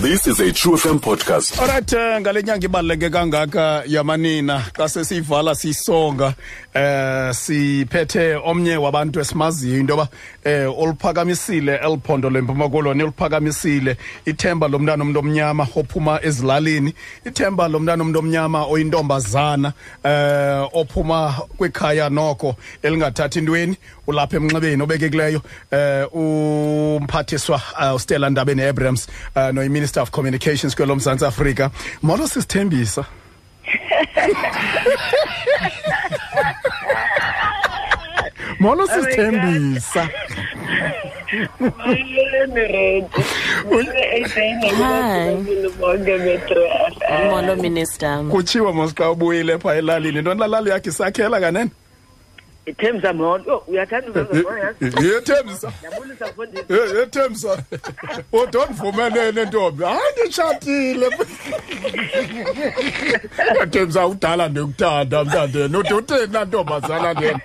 [0.00, 1.58] This is a True FM podcast.
[1.60, 6.34] Alright eh, ngale nyanga ibaluleke kangaka yamanina xa sesiyivala sisonga
[6.74, 10.08] eh siphethe omnye wabantu esimaziyo into yoba
[10.44, 16.94] eh oluphakamisile eliphondo lempuma koloni oluphakamisile ithemba lomntana omntu omnyama ophuma ezilalini
[17.26, 19.72] ithemba lomntana omntu omnyama oyintombazana
[20.04, 23.76] eh ophuma kwikhaya noko elingathathi intweni
[24.06, 30.96] ulapha emnxebeni obekekileyo eh umphathiswa uh, uStella Ndabeni Abrams uh, no Minister of Communications kwelo
[30.96, 31.70] Mzantsi Afrika.
[32.02, 33.04] Molo sisithembisa.
[38.60, 40.08] Molo sisithembisa.
[47.30, 48.24] Molo minister.
[48.30, 50.20] Kutshiwo mos xa ubuyile phaa elalini.
[50.20, 51.70] Ntoni lalali yakhe isakhela kanene?
[52.70, 54.26] ithemsa mhoto uyathanda
[55.02, 55.72] yethemsa
[56.96, 57.62] yethemsa
[58.30, 59.84] kodwa ndivumelene ntombi.
[59.84, 61.10] Hayi nditshatile
[63.58, 67.40] yathemsa udala ndikuthanda mntandeni ude utheni nantombazana ndena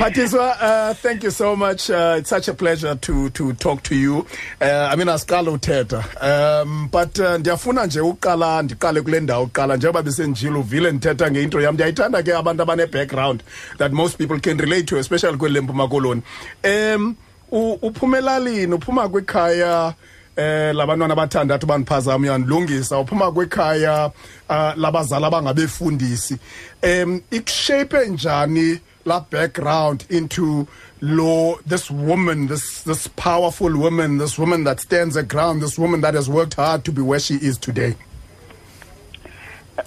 [0.00, 1.90] Patiswa, uh, thank you so much.
[1.90, 4.24] Uh, it's such a pleasure to to talk to you.
[4.58, 6.00] Uh, I mean, asiqala uthetha.
[6.22, 11.60] Um, but uh, ndiyafuna nje uqala ndiqale kule ndawo uqala njengoba besenjile uvile ndithetha ngeintro
[11.62, 13.42] yam ndiyayithanda ke abantu abane-background
[13.78, 16.22] that most people can relate to especially kweli mpuma koloni
[16.64, 17.16] um
[17.52, 19.94] u- uphuma elalini uphuma kwikhaya
[20.36, 24.10] eh labantwana abathandathu bandiphazama uyandilungisa uphuma kwikhaya
[24.48, 26.36] uh, labazali abangabefundisi
[26.82, 30.68] um ikushape njani la background into
[31.00, 36.00] law this woman this this powerful woman this woman that stands her ground this woman
[36.02, 37.96] that has worked hard to be where she is today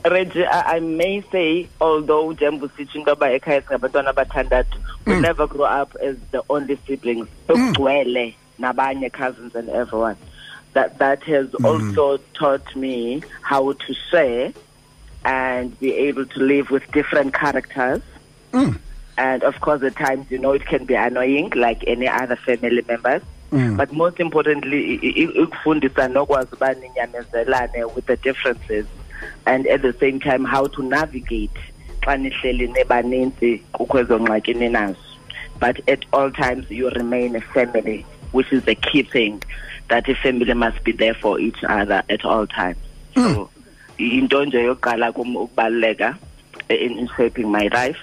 [0.09, 5.22] Reggie, I, I may say, although Jembu yoba ekhaya singabantwana abathandathu, we mm.
[5.22, 7.28] never grew up as the only siblings.
[7.47, 8.36] Bekugcwele mm.
[8.59, 10.17] nabanye cousins and everyone.
[10.73, 11.66] That that has mm.
[11.66, 14.53] also taught me how to share
[15.25, 18.01] and be able to live with different characters.
[19.18, 22.84] And of course, at times, you know, it can be annoying, like any other family
[22.88, 23.22] members.
[23.51, 23.78] Mm.
[23.78, 28.85] But most importantly, i- i- ikufundisa nokwazi uba ninyamezelane with the differences.
[29.46, 31.51] And at the same time how to navigate
[32.01, 34.97] xa nihleli nebanintsi kukho ezo ngxaki ninazo.
[35.59, 39.41] But at all times you remain a family which is the key thing
[39.90, 42.78] that a family must be there for each other at all times.
[43.16, 43.34] Mm.
[43.35, 43.50] So
[44.00, 46.18] into nje yokuqala kum ukubaluleka
[46.69, 47.97] in, in shaping my life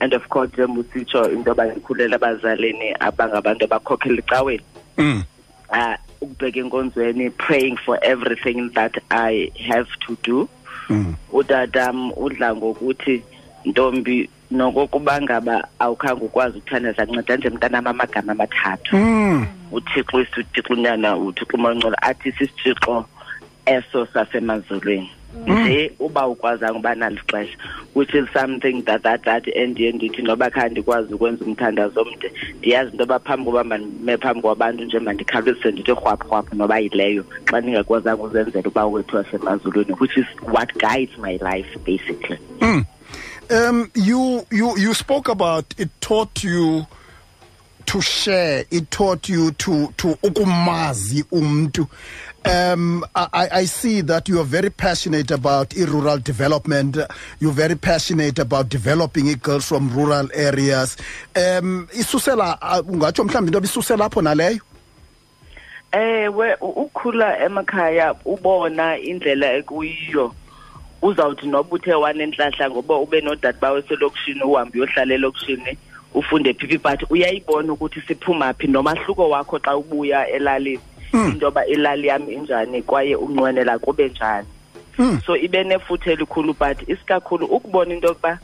[0.00, 4.62] and of course njengoba usitsho into yoba ndikhulela abazalini abangabantu abakhokhela icaweni
[4.98, 5.22] mm.
[5.70, 10.48] uh, ukubheka enkonzweni praying for everything that i have to do
[10.88, 11.14] Mm.
[11.32, 13.22] utatam udla ngokuthi
[13.64, 19.46] ntombi nokokuba ngaba awukhange ukwazi ukuthandaza nceda nje mntanam amagama amathathu Mm.
[19.72, 23.04] uthixo isithixo unyana uthixo umangcolo athi sisithixo
[23.66, 25.10] eso sasemazulwini
[25.46, 27.56] nje uba ukwazanga uba nalo ixesha
[27.94, 32.90] which is something that that that endiye ndithi noba khange ndikwazi ukwenza umthandazo omde ndiyazi
[32.90, 37.60] into yoba phambi koba mandime phambi kwabantu nje mandikhawulezise ndithi rhwaphu rhwaphu noba yileyo xa
[37.60, 42.38] ndingakwazanga uzenzela uba wethu wasemazulwini which is what guides my life basically.
[43.48, 46.86] Um, you you you spoke about it taught you
[47.86, 48.64] to share.
[48.70, 51.86] It taught you to to ukumazi umntu.
[52.44, 56.96] Um, I, I I see that you are very passionate about rural development.
[57.40, 60.96] You're very passionate about developing girls from rural areas.
[61.34, 64.60] Um, isusela uh, ungatsho mhlawumbi into isusela apho naleyo.
[65.92, 70.34] ewe u- ukhula emakhaya ubona indlela ekuyiyo
[71.02, 75.78] uzawuthi noba uthe wanentlahla ngoba ube nodade bawe selokishini uhambe uyohlala elokishini
[76.16, 80.80] ufunde PP but uyayibona ukuthi siphuma phi nomahluko wakho xa ubuya elalini.
[81.12, 84.46] Into yoba ilali yam injani kwaye unqwenela kube njani.
[85.26, 88.38] So ibe nefuthe elikhulu but isikakhulu ukubona into yokuba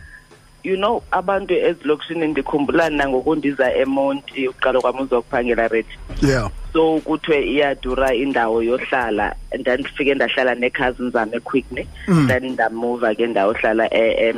[0.65, 6.51] you know abantu ezilokishini ndikhumbula nangokundiza emonti uqala kwam uzokuphangela rethi Yeah.
[6.73, 11.87] so kuthiwe iyadura indawo yohlala ndandifike ndahlala nee-cousins zam equickney.
[12.27, 14.35] Then ndamuva ke ndawohlala e-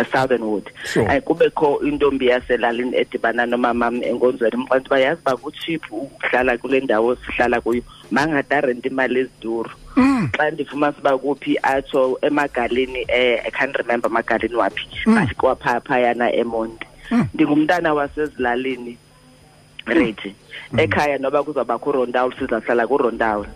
[0.00, 0.70] em- e-southern wood.
[0.84, 1.06] Sure.
[1.16, 7.16] Eh, kubekho intombi yaselalini edibana nomamam enkonzweni mxanti uba yazi uba kutship ukuhlala kule ndawo
[7.16, 7.82] sihlala kuyo.
[8.10, 9.70] Mangadarenti imali eziduru.
[10.36, 14.86] Xa ndifumana uba kuphi atsho emagalini eh, i can't remember magalini waphi.
[15.06, 16.86] But kwaphaa phayana emonti.
[17.34, 18.96] Ndingumntana wasezilalini
[19.86, 20.34] ready
[20.78, 23.48] ekhaya noba kuzawubakho urondawuli sizahlala kurondawuli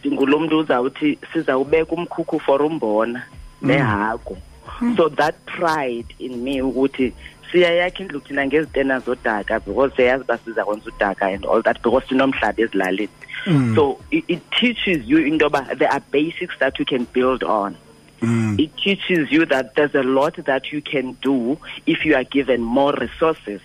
[0.00, 3.22] ndingulo mntu uzawuthi sizawubeka umkhukhu for umbona
[3.62, 4.36] nehagu
[4.78, 4.94] Hmm.
[4.96, 7.12] so that pride in me ukuthi
[7.52, 12.06] siyayakha indlu thina ngezitena zodaka because siyayazi uba siza kwenza udaka and all that because
[12.08, 13.08] sinomhlaba ezilalini.
[13.44, 13.74] Hmm.
[13.74, 17.76] So it, it teaches you into yoba there are basics that you can build on.
[18.20, 18.58] Hmm.
[18.58, 22.60] It teaches you that there's a lot that you can do if you are given
[22.62, 23.60] more resources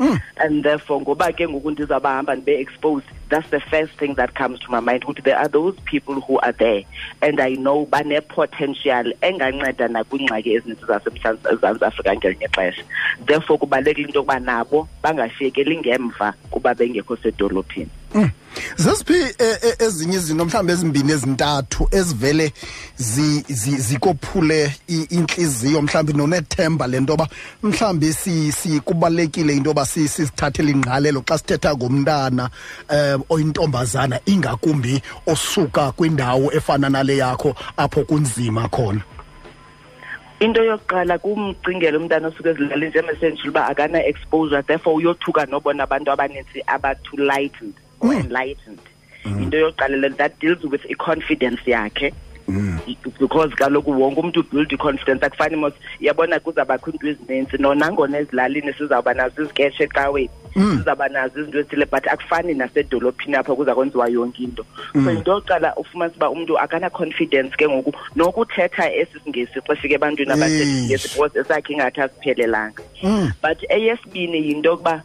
[0.00, 0.16] Mm.
[0.40, 4.80] and therefore ngoba ke ngoku ndizawubahamba ndibe-exposed that's the first thing that comes to my
[4.80, 6.84] mind ukuthi there are those people who are there
[7.20, 12.84] and i know bane-potential enganceda nakwiingxaki ezininzi zasemzantsi afrika ngelinye ixesha.
[13.26, 17.99] Therefore kubalulekile into yokuba nabo bangashiyekeli ngemva kuba bengekho sedolophini
[18.76, 22.52] zesiphi eh, eh, ezinye izinto mhlawumbi ezimbini ezintathu ezivele
[22.96, 27.28] zi- zi- zikophule i- intliziyo mhlawumbi nonethemba le nto yoba
[27.62, 32.50] mhlawumbi si- si- kubalulekile into yoba si- sizithathele ingqalelo xa sithetha ngomntana
[32.90, 39.00] um oyintombazana ingakumbi osuka kwindawo efana nale yakho apho kunzima khona?
[40.40, 47.16] Into yokuqala kumcingela umntana osuke ezilalini njengesenjile uba akana-exposure therefore uyothuka nobona abantu abaninzi aba-too
[47.16, 48.80] lightened or enlightened.
[49.24, 52.12] Into yokuqala le- that deals with i-confidence yakhe.
[53.20, 59.14] Because kaloku wonke umntu ubuild i-confidence akufani mos iyabona kuzawubakho iinto ezininzi nonangona ezilalini sizawuba
[59.14, 64.64] nazo izikeshe ecaweni sizawuba nazo izinto ezithile but akufani nasedolophini apho kuza kwenziwa yonke into.
[64.92, 70.32] So into yokuqala ufumanise uba umntu akana-confidence ke ngoku nokuthetha esi singesi xa fika ebantwini
[70.32, 72.82] abathetha isingesi because esakhe ingathi asiphelelanga.
[73.42, 75.02] But eyesibini yinto yokuba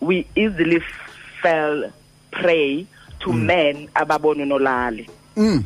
[0.00, 0.80] we easily
[1.42, 1.92] fell
[2.30, 2.86] prey
[3.18, 5.64] to men ababona unolali Mm.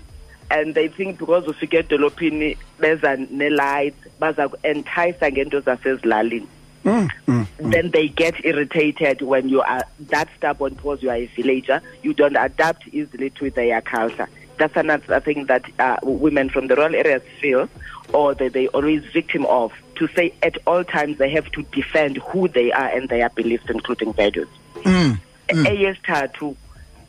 [0.50, 6.46] and they think because ufike edolophini beza ne-lights baza ku-entisa ngento zasezilalini
[6.84, 7.08] Mm.
[7.28, 7.46] Mm.
[7.70, 12.12] then they get irritated when you are that stubborn because you are a villager you
[12.12, 14.28] don't adapt easily to their culture
[14.58, 17.69] that's another thing that uh, women from the rural areas feel
[18.12, 22.19] or that they always victim of to say at all times they have to defend
[22.19, 24.49] who they are and their beliefs including values
[24.84, 25.16] Mm.
[25.54, 25.66] Mm.
[25.66, 26.56] eyesithathu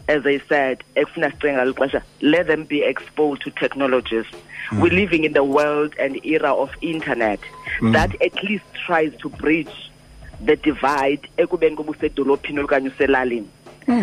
[0.08, 4.26] as i said ekufuna sicinga ngalo xesha let them be exposed to technologies.
[4.72, 4.82] Mm.
[4.82, 7.40] We're living in the world and era of internet
[7.80, 7.94] mm.
[7.94, 9.92] that at least tries to bridge
[10.46, 13.48] the divide ekubeni kuba usedolophini okanye uselalini.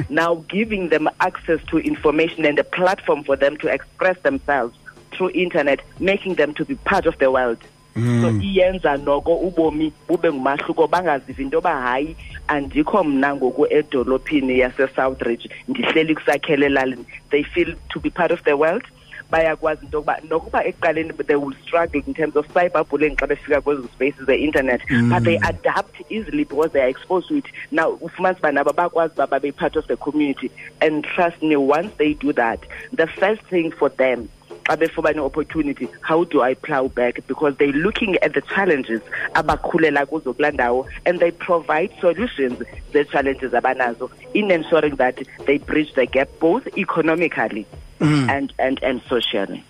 [0.09, 4.77] Now giving them access to information and a platform for them to express themselves
[5.11, 7.59] through internet making them to be part of the world
[7.95, 8.41] so hmm.
[8.41, 12.17] iyenza noko ubomi bube ngumahluko bangazivi into yoba hayi
[12.49, 16.17] andikho mna ngoku edolophini yase-southridge ndihleli
[16.49, 17.05] elalini.
[17.31, 18.83] They feel to be part of the world.
[19.31, 23.89] Bayakwazi into yokuba nokuba ekuqaleni they will struggle in terms of cyberbullying xa befika kwezo
[23.93, 24.81] spaces ze-internet.
[24.89, 25.11] Hmm.
[25.11, 27.47] But they adapt easily because they are exposed to it.
[27.71, 30.51] Now ufumanisa uba nabo bakwazi uba babe part of the community
[30.81, 32.61] and trust me once they do that
[32.93, 34.29] the first thing for them
[34.73, 37.21] xa befumane opportunity how do i plow back?
[37.27, 39.01] Because they're looking at the challenges
[39.35, 46.67] and they provide solutions the challenges abanazo in ensuring that they bridge the gap both
[46.77, 47.67] economically
[48.03, 49.63] and, and, and socially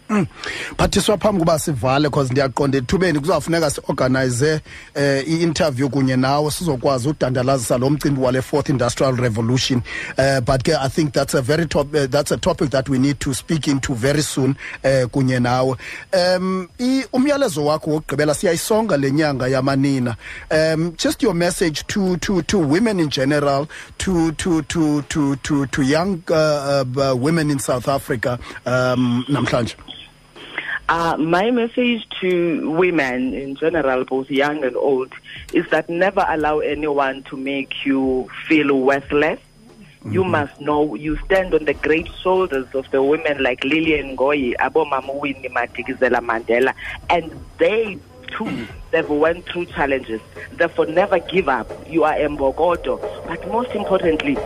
[0.76, 4.60] phathiswa phambi kuba sivale because ndiyaqonda ethubeni kuzawufuneka siorganize
[4.94, 6.50] eh i-interview kunye nawe.
[6.50, 9.82] Sizokwazi udandalazisa lo mcimbi wale fourth industrial revolution.
[10.18, 12.98] Uh, but ke i think that's a very top, uh, that's a topic that we
[12.98, 14.50] need to speak into very soon
[14.84, 15.76] uh, kunye nawe.
[16.12, 20.16] Um i- umyalezo wakho wokugqibela siyayisonga le nyanga yamanina.
[20.50, 23.66] Um just your message to to to women in general
[23.98, 28.21] to to to to to, to young uh, uh, women in south africa
[28.66, 29.76] um namhlanje
[30.88, 35.10] Uh, my message to women in general, both young and old,
[35.54, 39.40] is that never allow anyone to make you feel worthless.
[40.04, 44.54] You must know you stand on the great shoulders of the women like Lillian Ngoyi,
[44.56, 46.74] Abo Mama Winnie Madikizela Mandela,
[47.08, 47.96] and they
[48.36, 50.20] too, they've went through challenges.
[50.52, 51.70] Therefore, never give up.
[51.88, 53.00] You are Mbogoto.
[53.26, 54.36] But most importantly,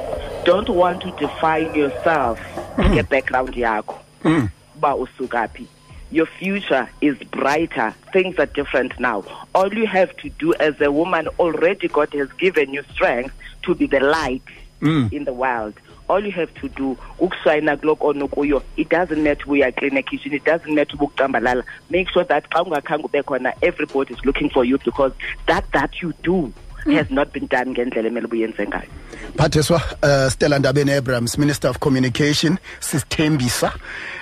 [0.45, 2.39] don't want to define yourself
[2.77, 2.93] Hmm.
[2.95, 3.99] nge background yakho.
[4.23, 4.47] Hmm.
[4.81, 5.67] Ba usukapi.
[6.11, 7.95] Your future is brighter.
[8.13, 9.25] Things are different now.
[9.55, 13.75] All you have to do as a woman already God has given you strength to
[13.75, 14.43] be the light
[14.81, 15.09] hmm.
[15.11, 15.75] in the world.
[16.09, 20.33] All you have to do ukushayina kuloko onokuyo it doesn't matter uya clean a kitchen
[20.35, 24.65] it doesn't matter ukucambalala make sure that xa ungakhange ube khona everybody is looking for
[24.65, 25.13] you because
[25.47, 26.53] that that you do
[26.95, 28.89] has not been done ngendlela emele ubuyenze ngayo.
[30.03, 33.73] Uh, stella ndabeni abrahams minister of communication sisithembisa.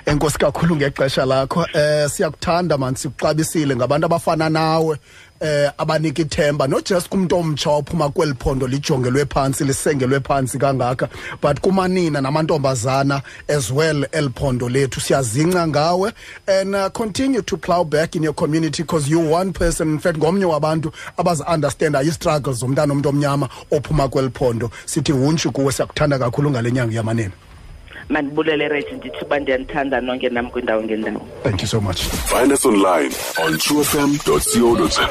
[0.05, 1.59] Enkosi kakhulu ngexesha lakho.
[1.59, 4.97] Uh, siyakuthanda mani sikuxabisile ngabantu abafana nawe
[5.39, 6.67] eh abanika ithemba.
[6.67, 11.09] Not just kumntu omtsha ophuma kweli phondo lijongelwe phantsi lisengelwe phantsi kangaka.
[11.41, 14.99] But kumanina namantombazana as well eli phondo lethu.
[15.01, 16.13] Siyazingca ngawe
[16.47, 19.89] and uh, continue to plow back in your community because you one person.
[19.89, 24.71] In fact ngomnye wabantu abazi-understanda i-struggles zomntana omntu omnyama ophuma kweli phondo.
[24.85, 27.31] Sithi wuntshu kuwe siyakuthanda kakhulu ngale nyanga yamanene
[28.09, 32.65] mandibulele reji ndithi uba ndiyanithanda nonke nam kwindawo ngendawo thank you so much Find us
[32.65, 33.11] online
[33.45, 35.09] on truefm.co.za.